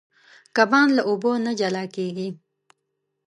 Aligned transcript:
کبان 0.55 0.87
له 0.97 1.01
اوبو 1.09 1.31
نه 1.45 1.51
جلا 1.59 1.83
کېږي. 1.95 2.29